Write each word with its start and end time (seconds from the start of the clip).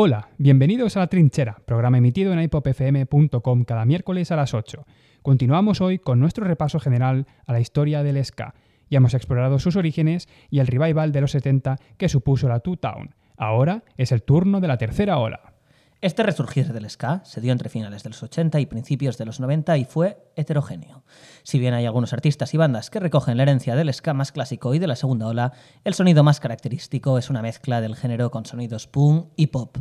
Hola, 0.00 0.28
bienvenidos 0.38 0.96
a 0.96 1.00
La 1.00 1.06
Trinchera, 1.08 1.56
programa 1.66 1.98
emitido 1.98 2.32
en 2.32 2.40
hipopfm.com 2.40 3.64
cada 3.64 3.84
miércoles 3.84 4.30
a 4.30 4.36
las 4.36 4.54
8. 4.54 4.86
Continuamos 5.22 5.80
hoy 5.80 5.98
con 5.98 6.20
nuestro 6.20 6.44
repaso 6.44 6.78
general 6.78 7.26
a 7.46 7.52
la 7.52 7.58
historia 7.58 8.04
del 8.04 8.24
ska. 8.24 8.54
Ya 8.88 8.98
hemos 8.98 9.14
explorado 9.14 9.58
sus 9.58 9.74
orígenes 9.74 10.28
y 10.50 10.60
el 10.60 10.68
revival 10.68 11.10
de 11.10 11.20
los 11.20 11.32
70 11.32 11.78
que 11.96 12.08
supuso 12.08 12.48
la 12.48 12.60
Two 12.60 12.76
Town. 12.76 13.16
Ahora 13.36 13.82
es 13.96 14.12
el 14.12 14.22
turno 14.22 14.60
de 14.60 14.68
la 14.68 14.78
tercera 14.78 15.18
ola. 15.18 15.57
Este 16.00 16.22
resurgir 16.22 16.72
del 16.72 16.88
ska 16.88 17.22
se 17.24 17.40
dio 17.40 17.50
entre 17.50 17.68
finales 17.68 18.04
de 18.04 18.10
los 18.10 18.22
80 18.22 18.60
y 18.60 18.66
principios 18.66 19.18
de 19.18 19.24
los 19.24 19.40
90 19.40 19.78
y 19.78 19.84
fue 19.84 20.30
heterogéneo. 20.36 21.02
Si 21.42 21.58
bien 21.58 21.74
hay 21.74 21.86
algunos 21.86 22.12
artistas 22.12 22.54
y 22.54 22.56
bandas 22.56 22.88
que 22.88 23.00
recogen 23.00 23.36
la 23.36 23.42
herencia 23.42 23.74
del 23.74 23.92
ska 23.92 24.14
más 24.14 24.30
clásico 24.30 24.74
y 24.74 24.78
de 24.78 24.86
la 24.86 24.94
segunda 24.94 25.26
ola, 25.26 25.52
el 25.82 25.94
sonido 25.94 26.22
más 26.22 26.38
característico 26.38 27.18
es 27.18 27.30
una 27.30 27.42
mezcla 27.42 27.80
del 27.80 27.96
género 27.96 28.30
con 28.30 28.46
sonidos 28.46 28.86
punk 28.86 29.26
y 29.34 29.48
pop. 29.48 29.76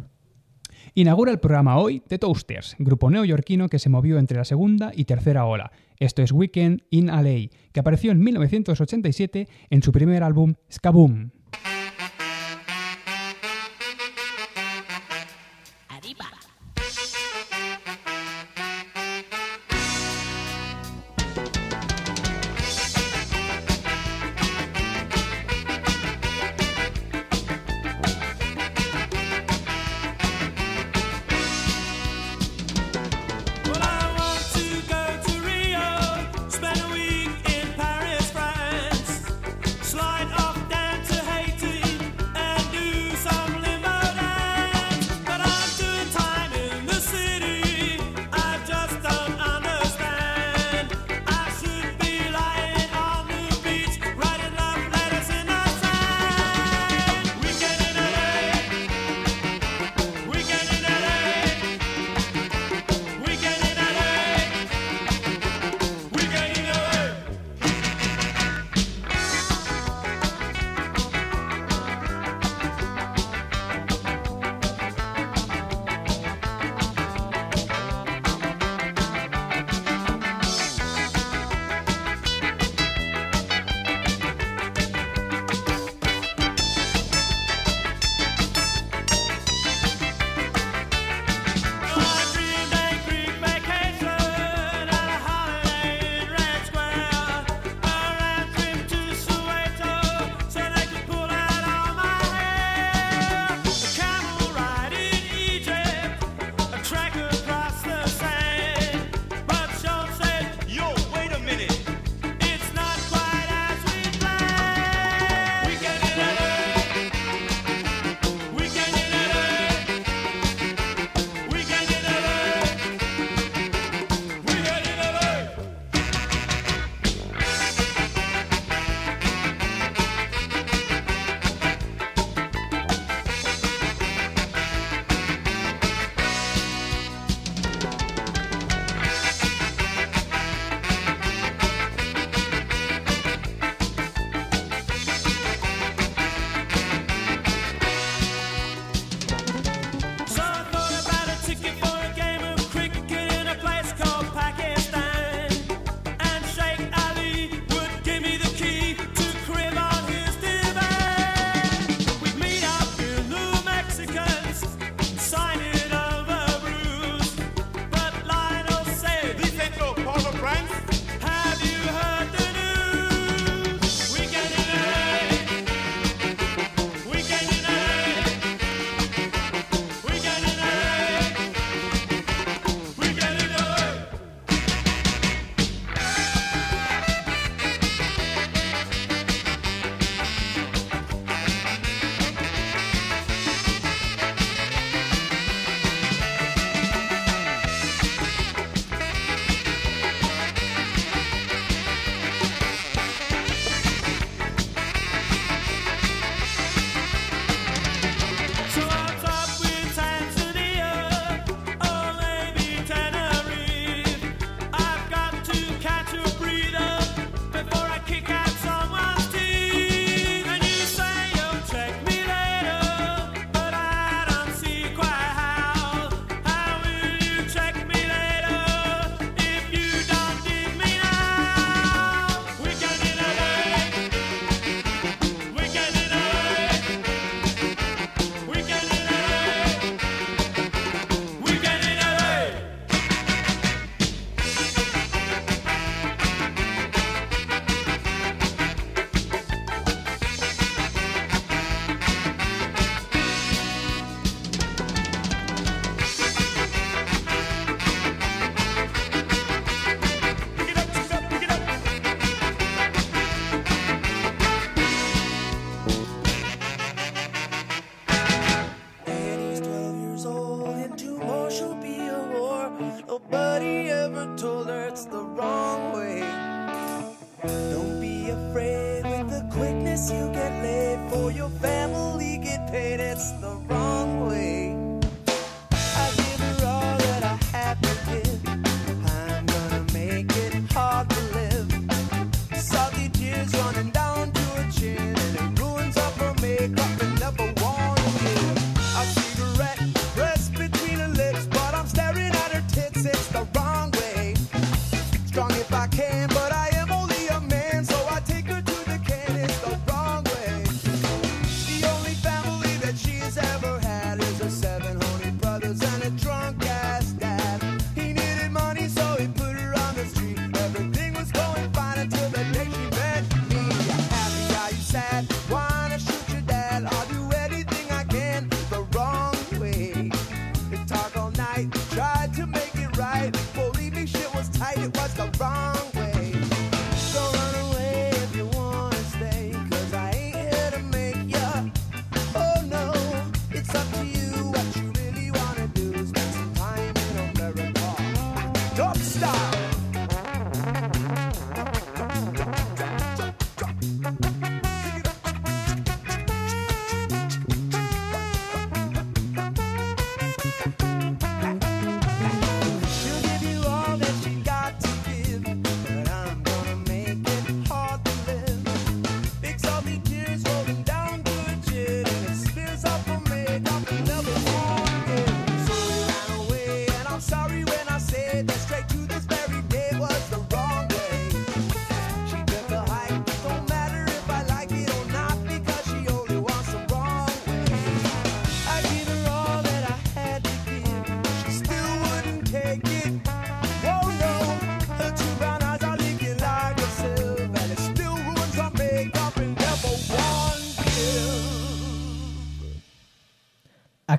Inaugura 0.95 1.31
el 1.31 1.39
programa 1.39 1.77
hoy 1.77 1.99
The 1.99 2.17
Toasters, 2.17 2.75
grupo 2.79 3.11
neoyorquino 3.11 3.69
que 3.69 3.77
se 3.77 3.89
movió 3.89 4.17
entre 4.17 4.39
la 4.39 4.45
segunda 4.45 4.91
y 4.95 5.05
tercera 5.05 5.45
ola. 5.45 5.71
Esto 5.99 6.23
es 6.23 6.31
Weekend 6.31 6.81
in 6.89 7.07
LA, 7.07 7.51
que 7.71 7.79
apareció 7.79 8.11
en 8.11 8.23
1987 8.23 9.47
en 9.69 9.83
su 9.83 9.91
primer 9.91 10.23
álbum 10.23 10.55
Skaboom. 10.71 11.29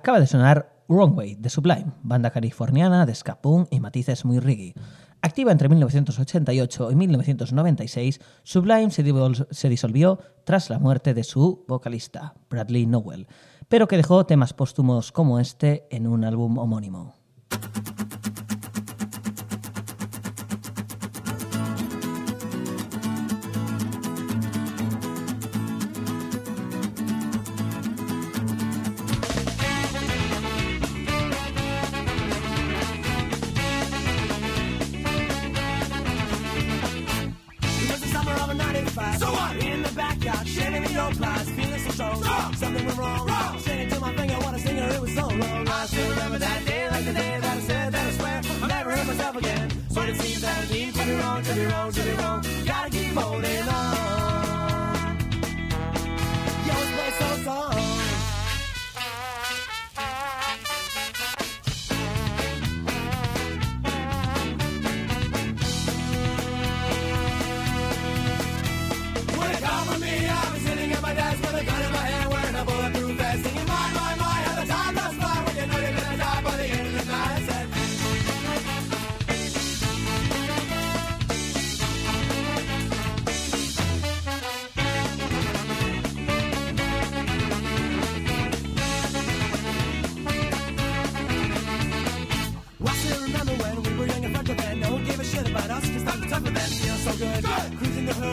Acaba 0.09 0.21
de 0.21 0.27
sonar 0.27 0.85
Wrong 0.89 1.15
Way 1.19 1.35
de 1.35 1.51
Sublime, 1.51 1.93
banda 2.03 2.31
californiana 2.31 3.05
de 3.05 3.15
ska 3.15 3.43
punk 3.43 3.69
y 3.71 3.79
matices 3.79 4.25
muy 4.25 4.39
reggae. 4.39 4.73
Activa 5.21 5.53
entre 5.53 5.69
1988 5.69 6.91
y 6.93 6.95
1996, 6.95 8.19
Sublime 8.43 8.91
se 8.91 9.69
disolvió 9.69 10.19
tras 10.45 10.71
la 10.71 10.79
muerte 10.79 11.13
de 11.13 11.25
su 11.25 11.67
vocalista, 11.69 12.33
Bradley 12.49 12.87
Nowell, 12.87 13.27
pero 13.69 13.87
que 13.87 13.99
dejó 13.99 14.25
temas 14.25 14.55
póstumos 14.55 15.13
como 15.13 15.41
este 15.41 15.87
en 15.91 16.07
un 16.07 16.25
álbum 16.25 16.57
homónimo. 16.57 17.15
around, 51.29 51.45
turn 51.45 51.59
me 51.59 51.65
around, 51.65 51.95
turn 51.95 52.07
me 52.07 52.13
around. 52.15 52.47
Gotta 52.67 52.91
keep 52.91 53.15
holding 53.15 53.69
on. 53.69 55.19
Yo, 56.67 56.75
let's 56.97 57.19
go, 57.19 57.45
song. 57.45 57.68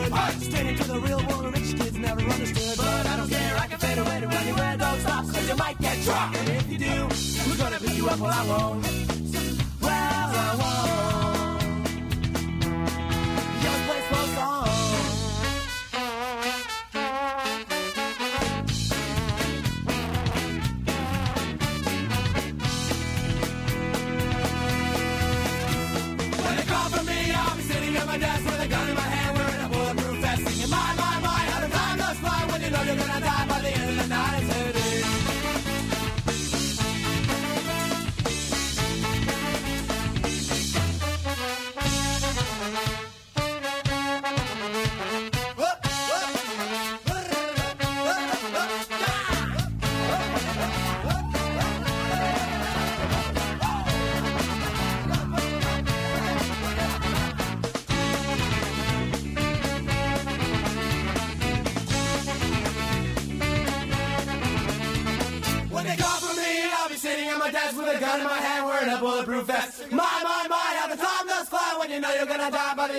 understood. 0.06 0.12
What? 0.12 0.42
Straight 0.42 0.66
into 0.66 0.84
the 0.84 1.00
real 1.00 1.26
world, 1.26 1.54
rich 1.54 1.76
kids 1.76 1.98
never 1.98 2.20
understood. 2.20 2.76
But 2.76 3.06
I 3.06 3.16
don't 3.16 3.30
care, 3.30 3.56
I 3.58 3.66
can 3.66 3.78
fade 3.78 3.98
away 3.98 4.20
to 4.20 4.26
when 4.26 4.46
you 4.46 4.54
wear 4.54 4.76
those 4.76 5.00
socks, 5.02 5.32
cause 5.32 5.48
you 5.48 5.56
might 5.56 5.78
get 5.80 6.02
dropped. 6.02 6.36
And 6.36 6.48
if 6.48 6.70
you 6.70 6.78
do, 6.78 7.08
we're 7.48 7.56
gonna 7.56 7.80
beat 7.80 7.96
you 7.96 8.08
up? 8.08 8.18
Well, 8.18 8.30
I 8.30 8.46
won't. 8.46 8.95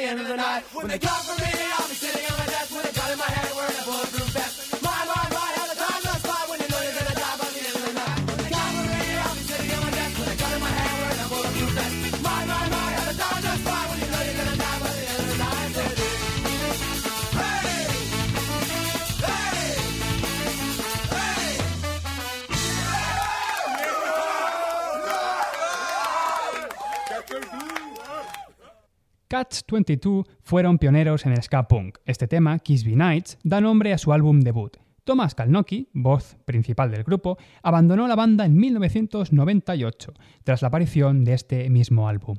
end 0.07 0.21
of 0.21 0.27
the 0.27 0.37
night 0.37 0.63
when 0.73 0.87
they 0.87 0.99
come 0.99 1.21
for 1.23 1.41
me. 1.43 1.56
22 29.71 30.25
fueron 30.41 30.77
pioneros 30.77 31.25
en 31.25 31.33
el 31.33 31.43
ska 31.43 31.67
punk. 31.67 31.97
Este 32.05 32.27
tema, 32.27 32.59
Kiss 32.59 32.83
Be 32.83 32.95
Nights, 32.95 33.38
da 33.43 33.62
nombre 33.62 33.93
a 33.93 33.97
su 33.97 34.13
álbum 34.13 34.41
debut. 34.41 34.77
Thomas 35.03 35.36
Kalnoky, 35.36 35.89
voz 35.93 36.38
principal 36.45 36.91
del 36.91 37.03
grupo, 37.03 37.38
abandonó 37.63 38.07
la 38.07 38.15
banda 38.15 38.45
en 38.45 38.57
1998, 38.57 40.13
tras 40.43 40.62
la 40.62 40.67
aparición 40.67 41.24
de 41.24 41.33
este 41.33 41.69
mismo 41.69 42.09
álbum. 42.09 42.38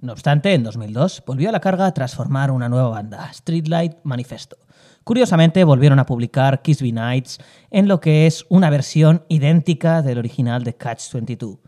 No 0.00 0.12
obstante, 0.12 0.52
en 0.52 0.62
2002 0.62 1.22
volvió 1.26 1.48
a 1.48 1.52
la 1.52 1.60
carga 1.60 1.94
tras 1.94 2.14
formar 2.14 2.50
una 2.50 2.68
nueva 2.68 2.88
banda, 2.88 3.32
Streetlight 3.32 3.98
Manifesto. 4.02 4.56
Curiosamente, 5.04 5.64
volvieron 5.64 5.98
a 5.98 6.06
publicar 6.06 6.60
Kiss 6.60 6.82
Be 6.82 6.92
Nights 6.92 7.38
en 7.70 7.88
lo 7.88 8.00
que 8.00 8.26
es 8.26 8.44
una 8.48 8.68
versión 8.68 9.24
idéntica 9.28 10.02
del 10.02 10.18
original 10.18 10.64
de 10.64 10.76
Catch 10.76 11.12
22. 11.12 11.58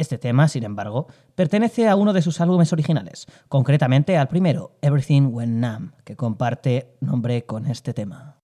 Este 0.00 0.16
tema, 0.16 0.48
sin 0.48 0.64
embargo, 0.64 1.08
pertenece 1.34 1.86
a 1.86 1.94
uno 1.94 2.14
de 2.14 2.22
sus 2.22 2.40
álbumes 2.40 2.72
originales, 2.72 3.26
concretamente 3.48 4.16
al 4.16 4.28
primero, 4.28 4.72
Everything 4.80 5.28
When 5.30 5.60
Nam, 5.60 5.92
que 6.04 6.16
comparte 6.16 6.96
nombre 7.00 7.44
con 7.44 7.66
este 7.66 7.92
tema. 7.92 8.38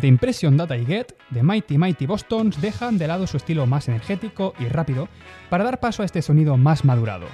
Mediante 0.00 0.24
Impression 0.24 0.56
Data 0.56 0.78
y 0.78 0.86
Get, 0.86 1.14
The 1.30 1.42
Mighty 1.42 1.76
Mighty 1.76 2.06
Bostons 2.06 2.58
dejan 2.62 2.96
de 2.96 3.06
lado 3.06 3.26
su 3.26 3.36
estilo 3.36 3.66
más 3.66 3.86
energético 3.86 4.54
y 4.58 4.64
rápido 4.64 5.10
para 5.50 5.62
dar 5.62 5.78
paso 5.78 6.02
a 6.02 6.06
este 6.06 6.22
sonido 6.22 6.56
más 6.56 6.86
madurado, 6.86 7.26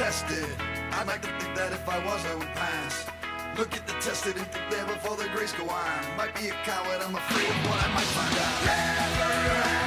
tested. 0.00 0.48
I'd 0.92 1.06
like 1.06 1.20
to 1.20 1.28
think 1.38 1.54
that 1.56 1.74
if 1.74 1.86
I 1.86 2.02
was, 2.06 2.24
I 2.24 2.34
would 2.34 2.48
pass. 2.54 3.04
Look 3.58 3.76
at 3.76 3.86
the 3.86 3.92
tested 4.00 4.34
and 4.34 4.46
there 4.70 4.86
before 4.86 5.14
the 5.14 5.28
grace 5.28 5.52
go 5.52 5.68
on. 5.68 6.16
Might 6.16 6.34
be 6.34 6.48
a 6.48 6.56
coward, 6.64 7.02
I'm 7.04 7.14
afraid 7.14 7.50
of 7.50 7.56
what 7.68 7.78
I 7.84 7.88
might 7.92 8.10
find 8.16 8.34
out. 8.38 8.64
Never 8.64 9.79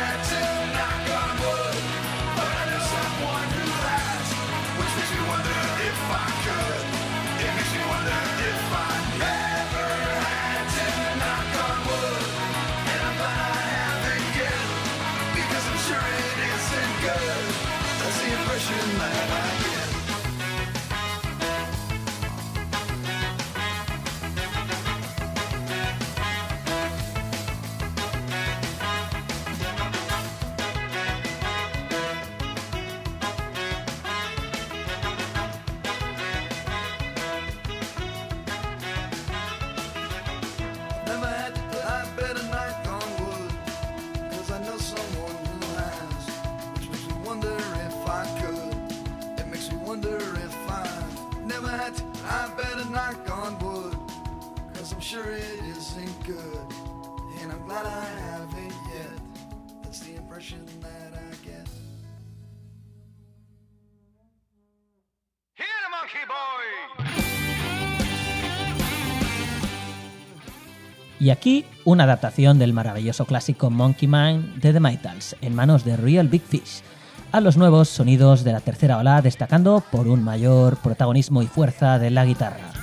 wonder 49.94 50.18
if 50.18 50.56
I 50.72 50.88
never 51.46 51.70
had 51.70 51.94
to 51.98 52.04
I 52.26 52.50
better 52.58 52.86
knock 52.90 53.30
on 53.30 53.52
wood. 53.64 53.96
Cause 54.74 54.92
I'm 54.92 55.00
sure 55.00 55.30
it 55.32 55.60
isn't 55.78 56.16
good. 56.26 56.68
And 57.40 57.52
I'm 57.52 57.64
glad 57.68 57.86
I 57.86 58.06
haven't 58.30 58.76
yet. 58.96 59.16
That's 59.84 60.00
the 60.00 60.16
impression 60.16 60.66
that 60.82 61.12
I 61.14 61.30
get. 61.46 61.68
Here, 65.54 65.86
monkey 65.92 66.26
boy! 66.28 67.14
Y 71.20 71.30
aquí 71.30 71.66
una 71.86 72.04
adaptación 72.06 72.58
del 72.60 72.74
maravilloso 72.74 73.26
clásico 73.26 73.70
Monkey 73.70 74.08
Man 74.08 74.60
de 74.60 74.74
The 74.74 74.80
Maytals 74.80 75.38
en 75.42 75.56
manos 75.56 75.86
de 75.86 75.96
Real 75.96 76.28
Big 76.28 76.42
Fish, 76.42 76.82
a 77.34 77.42
los 77.42 77.58
nuevos 77.58 77.90
sonidos 77.90 78.44
de 78.44 78.52
la 78.52 78.62
tercera 78.62 79.00
ola 79.00 79.22
destacando 79.22 79.84
por 79.92 80.08
un 80.08 80.24
mayor 80.24 80.78
protagonismo 80.78 81.42
y 81.42 81.48
fuerza 81.48 81.98
de 81.98 82.12
la 82.12 82.26
guitarra. 82.26 82.83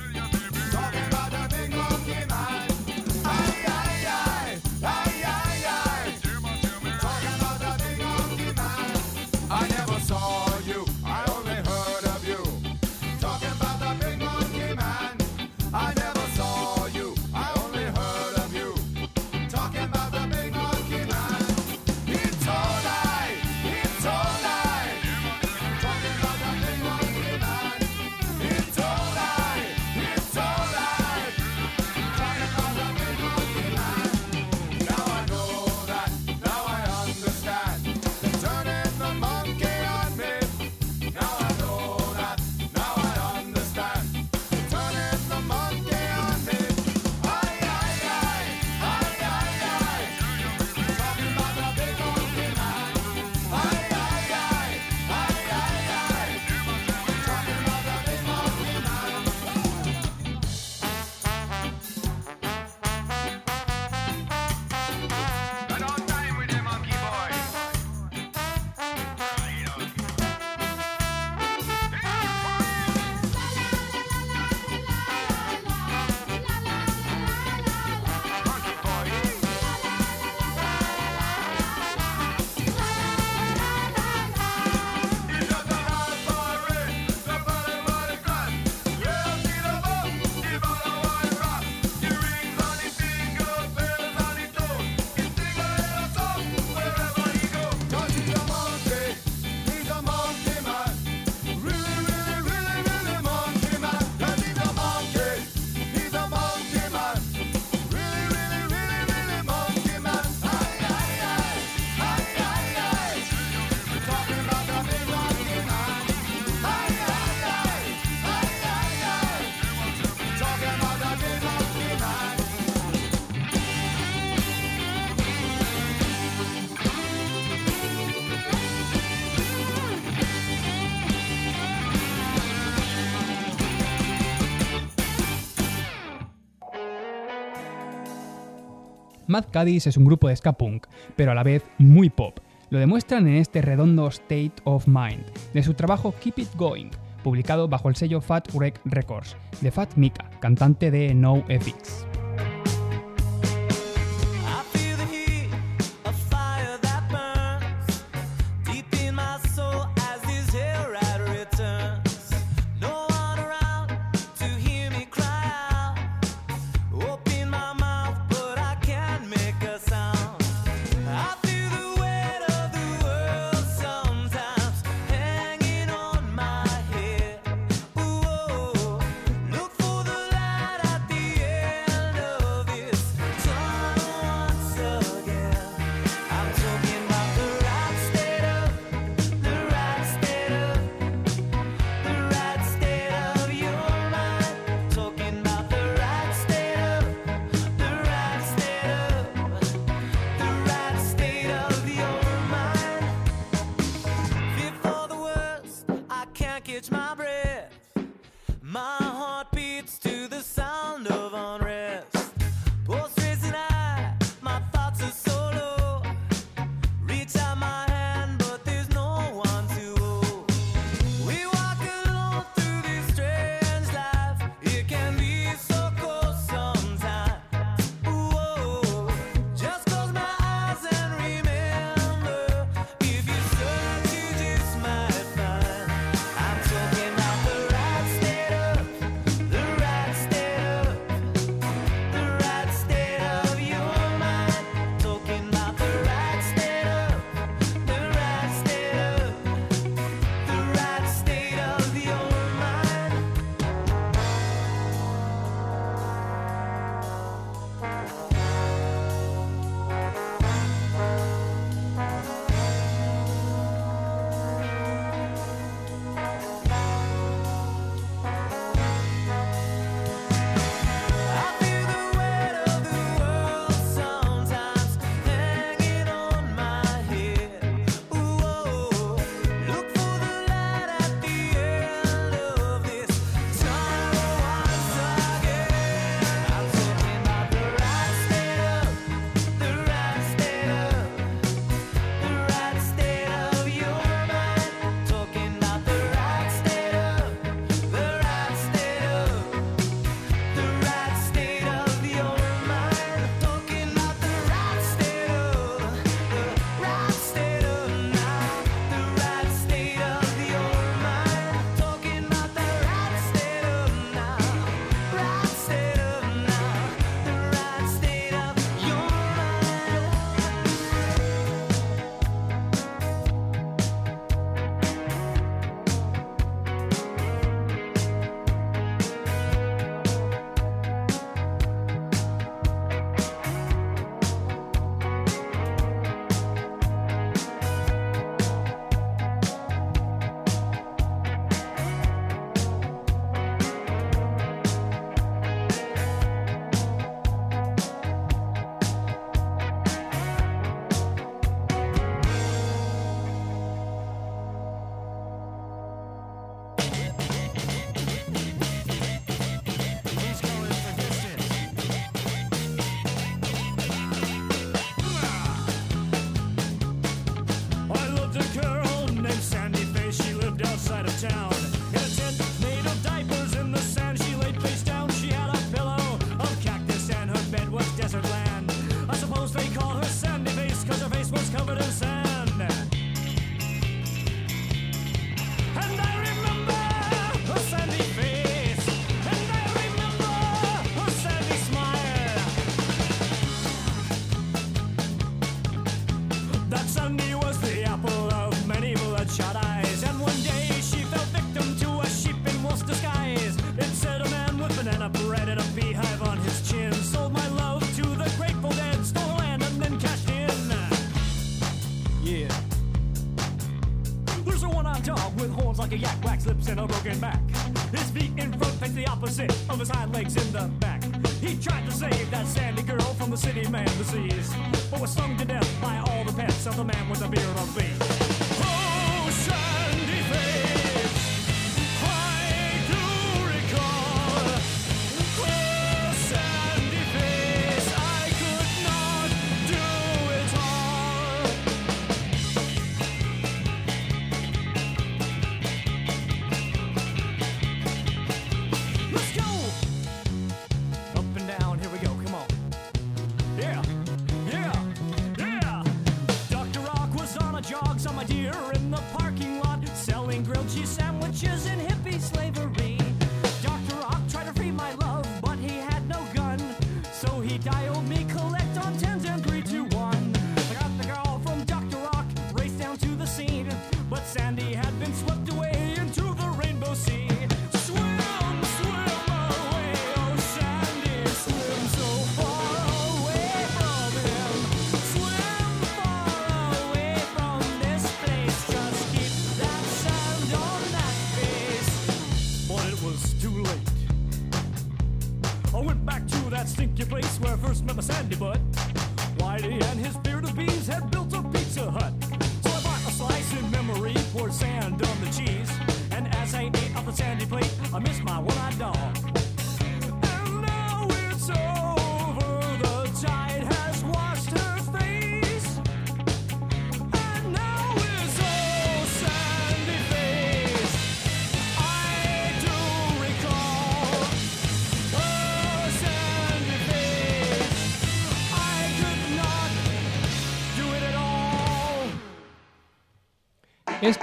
Mad 139.31 139.45
Caddies 139.49 139.87
es 139.87 139.95
un 139.95 140.03
grupo 140.03 140.27
de 140.27 140.35
ska 140.35 140.51
punk, 140.51 140.87
pero 141.15 141.31
a 141.31 141.35
la 141.35 141.43
vez 141.43 141.63
muy 141.77 142.09
pop. 142.09 142.39
Lo 142.69 142.79
demuestran 142.79 143.27
en 143.27 143.35
este 143.35 143.61
redondo 143.61 144.07
State 144.09 144.51
of 144.65 144.87
Mind, 144.87 145.23
de 145.53 145.63
su 145.63 145.73
trabajo 145.73 146.13
Keep 146.21 146.39
It 146.39 146.55
Going, 146.55 146.89
publicado 147.23 147.69
bajo 147.69 147.87
el 147.87 147.95
sello 147.95 148.19
Fat 148.19 148.53
Wreck 148.53 148.81
Records, 148.83 149.37
de 149.61 149.71
Fat 149.71 149.95
Mika, 149.95 150.29
cantante 150.41 150.91
de 150.91 151.13
No 151.13 151.45
FX. 151.47 152.05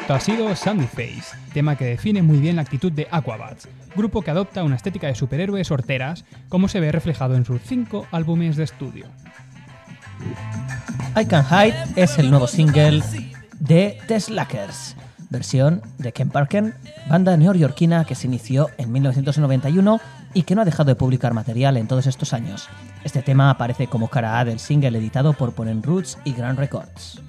Esto 0.09 0.15
ha 0.15 0.21
sido 0.21 0.57
Sandy 0.57 0.87
Face, 0.87 1.37
tema 1.53 1.77
que 1.77 1.85
define 1.85 2.23
muy 2.23 2.39
bien 2.39 2.57
la 2.57 2.63
actitud 2.63 2.91
de 2.91 3.07
Aquabats, 3.11 3.69
grupo 3.95 4.23
que 4.23 4.31
adopta 4.31 4.65
una 4.65 4.77
estética 4.77 5.07
de 5.07 5.15
superhéroes 5.15 5.71
horteras, 5.71 6.25
como 6.49 6.69
se 6.69 6.81
ve 6.81 6.91
reflejado 6.91 7.35
en 7.35 7.45
sus 7.45 7.61
cinco 7.61 8.07
álbumes 8.11 8.57
de 8.57 8.65
estudio. 8.65 9.05
I 11.15 11.27
Can 11.27 11.45
Hide 11.45 11.75
es 11.95 12.19
el 12.19 12.31
nuevo 12.31 12.47
single 12.47 13.03
de 13.61 13.99
The 14.07 14.19
Slackers, 14.19 14.97
versión 15.29 15.83
de 15.99 16.15
Ken 16.15 16.31
Parker, 16.31 16.73
banda 17.11 17.37
neoyorquina 17.37 18.07
que 18.07 18.15
se 18.15 18.29
inició 18.29 18.71
en 18.79 18.91
1991 18.91 20.01
y 20.33 20.45
que 20.45 20.55
no 20.55 20.63
ha 20.63 20.65
dejado 20.65 20.87
de 20.87 20.95
publicar 20.95 21.35
material 21.35 21.77
en 21.77 21.87
todos 21.87 22.07
estos 22.07 22.33
años. 22.33 22.71
Este 23.05 23.23
tema 23.23 23.51
aparece 23.51 23.87
como 23.87 24.09
cara 24.09 24.39
A 24.39 24.45
del 24.45 24.59
single 24.59 24.99
editado 24.99 25.33
por 25.33 25.53
Ponen 25.53 25.83
Roots 25.83 26.19
y 26.25 26.33
Grand 26.33 26.59
Records. 26.59 27.21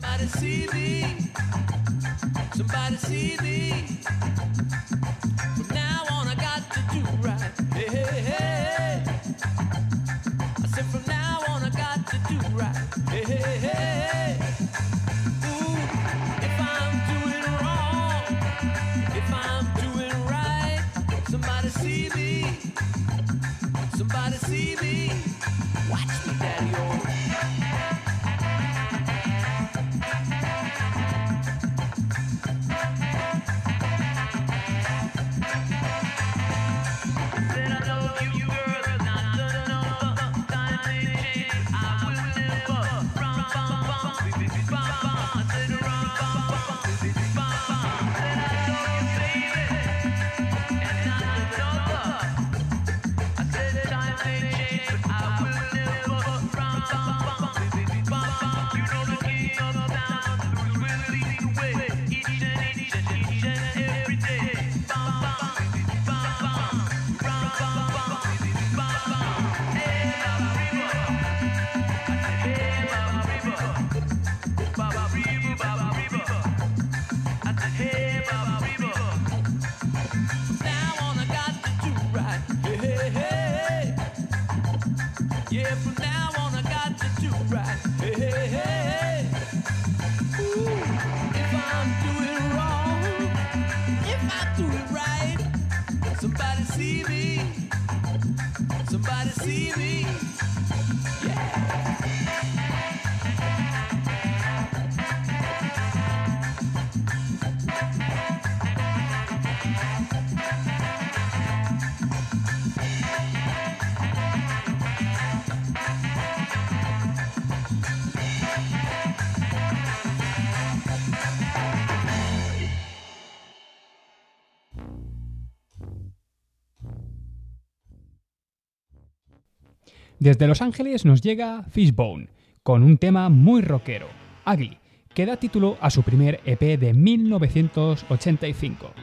Desde 130.29 130.45
Los 130.45 130.61
Ángeles 130.61 131.05
nos 131.05 131.21
llega 131.21 131.63
Fishbone, 131.71 132.27
con 132.61 132.83
un 132.83 132.99
tema 132.99 133.29
muy 133.29 133.63
rockero, 133.63 134.05
Ugly, 134.45 134.77
que 135.15 135.25
da 135.25 135.37
título 135.37 135.75
a 135.81 135.89
su 135.89 136.03
primer 136.03 136.39
EP 136.45 136.79
de 136.79 136.93
1985. 136.93 138.93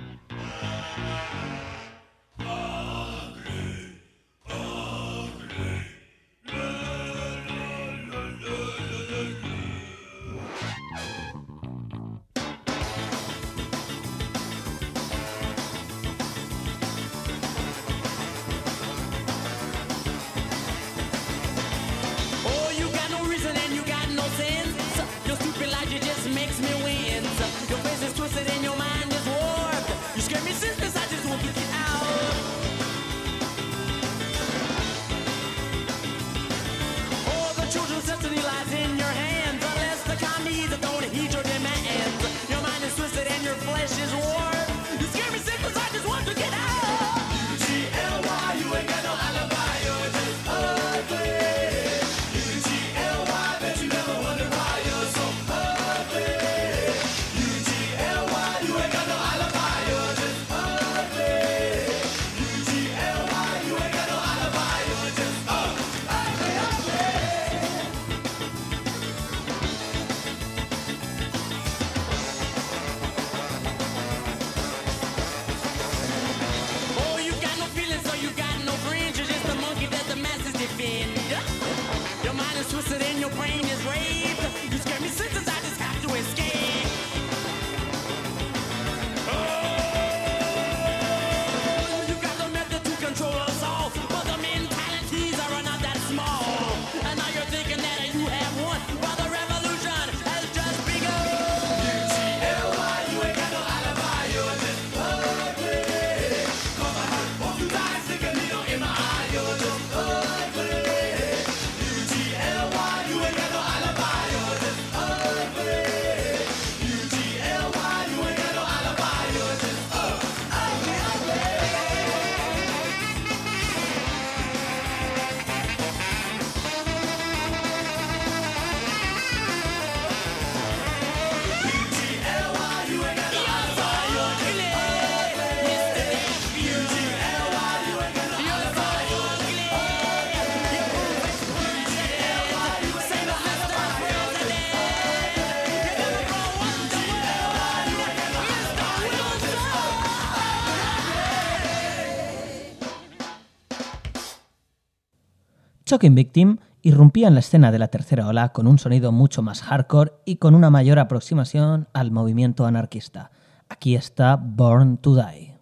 Shocking 155.88 156.16
Victim 156.16 156.56
irrumpía 156.82 157.28
en 157.28 157.34
la 157.34 157.40
escena 157.40 157.70
de 157.70 157.78
la 157.78 157.86
tercera 157.86 158.26
ola 158.26 158.48
con 158.48 158.66
un 158.66 158.76
sonido 158.76 159.12
mucho 159.12 159.40
más 159.40 159.62
hardcore 159.62 160.14
y 160.24 160.36
con 160.36 160.56
una 160.56 160.68
mayor 160.68 160.98
aproximación 160.98 161.86
al 161.92 162.10
movimiento 162.10 162.66
anarquista. 162.66 163.30
Aquí 163.68 163.94
está 163.94 164.34
Born 164.34 164.96
to 164.96 165.14
Die. 165.14 165.55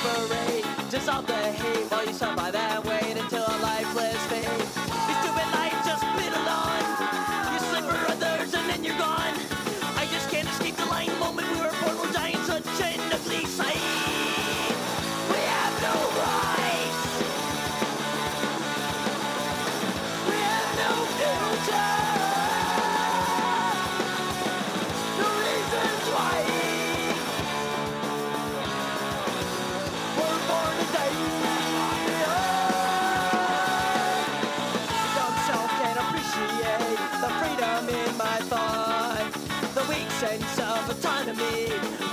separate, 0.00 0.90
dissolve 0.90 1.26
the 1.26 1.34
hate 1.34 1.90
while 1.90 2.06
you 2.06 2.12
survive 2.12 2.52
that. 2.52 2.89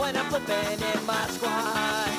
when 0.07 0.15
I'm 0.15 0.25
flipping 0.29 0.79
in 0.79 1.05
my 1.05 1.27
squad. 1.27 2.16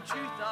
on 0.00 0.06
2000. 0.06 0.49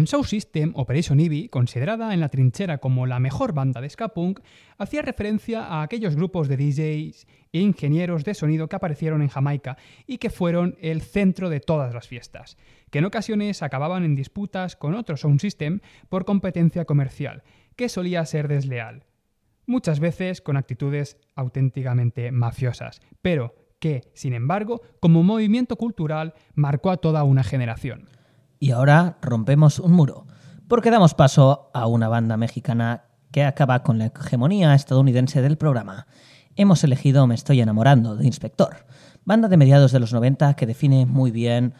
En 0.00 0.06
Sound 0.06 0.24
System, 0.24 0.72
Operation 0.76 1.20
Ivy, 1.20 1.50
considerada 1.50 2.14
en 2.14 2.20
la 2.20 2.30
trinchera 2.30 2.78
como 2.78 3.04
la 3.04 3.20
mejor 3.20 3.52
banda 3.52 3.82
de 3.82 3.90
ska 3.90 4.08
punk, 4.08 4.40
hacía 4.78 5.02
referencia 5.02 5.66
a 5.66 5.82
aquellos 5.82 6.16
grupos 6.16 6.48
de 6.48 6.56
DJs 6.56 7.26
e 7.52 7.60
ingenieros 7.60 8.24
de 8.24 8.32
sonido 8.32 8.66
que 8.66 8.76
aparecieron 8.76 9.20
en 9.20 9.28
Jamaica 9.28 9.76
y 10.06 10.16
que 10.16 10.30
fueron 10.30 10.74
el 10.80 11.02
centro 11.02 11.50
de 11.50 11.60
todas 11.60 11.92
las 11.92 12.08
fiestas, 12.08 12.56
que 12.90 13.00
en 13.00 13.04
ocasiones 13.04 13.62
acababan 13.62 14.02
en 14.04 14.16
disputas 14.16 14.74
con 14.74 14.94
otro 14.94 15.18
Sound 15.18 15.38
System 15.38 15.80
por 16.08 16.24
competencia 16.24 16.86
comercial, 16.86 17.42
que 17.76 17.90
solía 17.90 18.24
ser 18.24 18.48
desleal, 18.48 19.04
muchas 19.66 20.00
veces 20.00 20.40
con 20.40 20.56
actitudes 20.56 21.18
auténticamente 21.34 22.32
mafiosas, 22.32 23.02
pero 23.20 23.54
que, 23.78 24.10
sin 24.14 24.32
embargo, 24.32 24.80
como 24.98 25.22
movimiento 25.22 25.76
cultural 25.76 26.32
marcó 26.54 26.90
a 26.90 26.96
toda 26.96 27.22
una 27.22 27.44
generación. 27.44 28.08
Y 28.62 28.72
ahora 28.72 29.16
rompemos 29.22 29.78
un 29.78 29.92
muro, 29.92 30.26
porque 30.68 30.90
damos 30.90 31.14
paso 31.14 31.70
a 31.72 31.86
una 31.86 32.08
banda 32.08 32.36
mexicana 32.36 33.04
que 33.32 33.42
acaba 33.42 33.82
con 33.82 33.98
la 33.98 34.12
hegemonía 34.14 34.74
estadounidense 34.74 35.40
del 35.40 35.56
programa. 35.56 36.06
Hemos 36.56 36.84
elegido 36.84 37.26
Me 37.26 37.34
estoy 37.34 37.62
enamorando 37.62 38.16
de 38.16 38.26
Inspector, 38.26 38.84
banda 39.24 39.48
de 39.48 39.56
mediados 39.56 39.92
de 39.92 40.00
los 40.00 40.12
90 40.12 40.56
que 40.56 40.66
define 40.66 41.06
muy 41.06 41.30
bien 41.30 41.72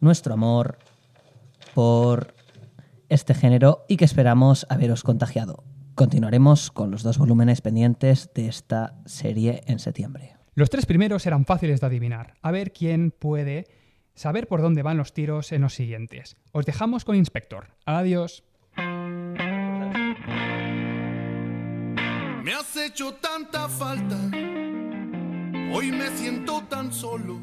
nuestro 0.00 0.34
amor 0.34 0.76
por 1.74 2.34
este 3.08 3.32
género 3.32 3.86
y 3.88 3.96
que 3.96 4.04
esperamos 4.04 4.66
haberos 4.68 5.04
contagiado. 5.04 5.64
Continuaremos 5.94 6.70
con 6.70 6.90
los 6.90 7.02
dos 7.02 7.16
volúmenes 7.16 7.62
pendientes 7.62 8.30
de 8.34 8.48
esta 8.48 9.00
serie 9.06 9.62
en 9.66 9.78
septiembre. 9.78 10.36
Los 10.54 10.68
tres 10.68 10.84
primeros 10.84 11.24
eran 11.24 11.46
fáciles 11.46 11.80
de 11.80 11.86
adivinar. 11.86 12.34
A 12.42 12.50
ver 12.50 12.74
quién 12.74 13.10
puede 13.10 13.85
saber 14.16 14.48
por 14.48 14.60
dónde 14.60 14.82
van 14.82 14.96
los 14.96 15.12
tiros 15.12 15.52
en 15.52 15.62
los 15.62 15.74
siguientes. 15.74 16.36
Os 16.50 16.66
dejamos 16.66 17.04
con 17.04 17.14
Inspector. 17.14 17.68
Adiós. 17.84 18.42
Me 22.42 22.52
has 22.52 22.76
hecho 22.76 23.14
tanta 23.14 23.68
falta, 23.68 24.16
hoy 25.72 25.92
me 25.92 26.08
siento 26.16 26.62
tan 26.68 26.92
solo. 26.92 27.40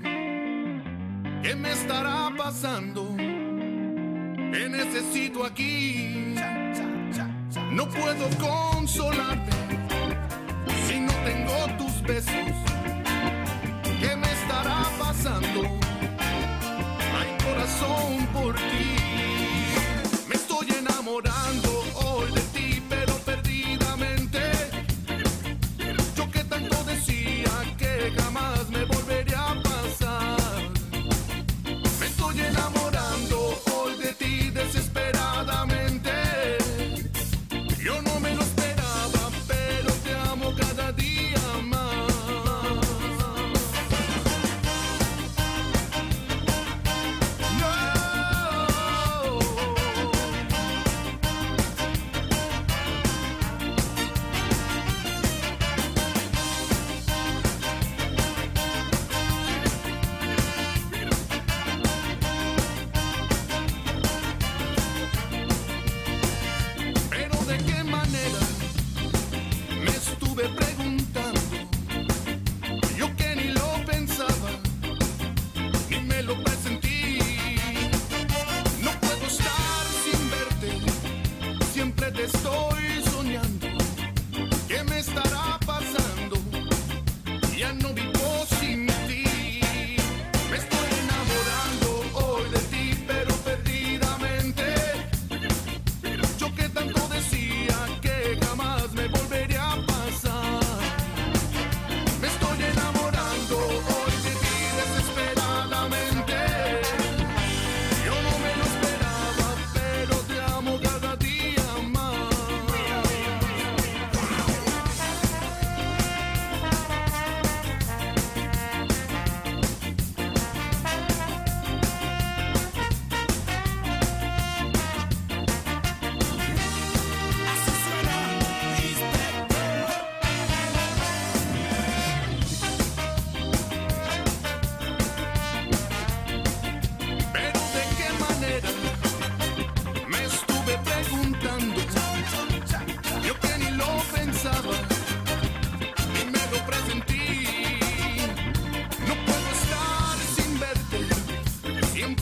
¿Qué 1.43 1.55
me 1.55 1.71
estará 1.71 2.29
pasando? 2.37 3.13
Te 3.17 4.69
necesito 4.69 5.45
aquí. 5.45 6.35
No 7.71 7.89
puedo 7.89 8.29
consolarte 8.39 9.51
si 10.87 10.99
no 11.01 11.11
tengo 11.25 11.77
tus 11.77 12.01
besos. 12.03 12.33
¿Qué 13.99 14.15
me 14.15 14.31
estará 14.31 14.85
pasando? 14.97 15.82
por 18.33 18.55
ti. 18.55 18.95
Me 20.27 20.35
estoy 20.35 20.67
enamorando. 20.77 21.82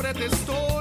siempre 0.02 0.14
te 0.14 0.36
estoy 0.36 0.81